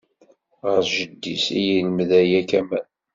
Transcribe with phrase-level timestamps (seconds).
[0.67, 2.87] Ɣer jeddi-s i d-yelmed aya Kamal.